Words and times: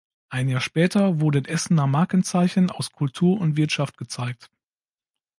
Ein 0.29 0.49
Jahr 0.49 0.61
später 0.61 1.19
wurden 1.19 1.45
Essener 1.45 1.85
Markenzeichen 1.85 2.71
aus 2.71 2.91
Kultur 2.91 3.39
und 3.39 3.55
Wirtschaft 3.55 3.97
gezeigt. 3.97 4.49